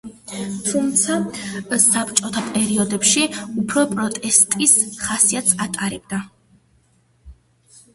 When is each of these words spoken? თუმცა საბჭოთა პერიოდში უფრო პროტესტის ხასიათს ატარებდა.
თუმცა 0.69 1.17
საბჭოთა 1.83 2.43
პერიოდში 2.57 3.29
უფრო 3.63 3.87
პროტესტის 3.95 4.77
ხასიათს 5.07 5.57
ატარებდა. 5.71 6.25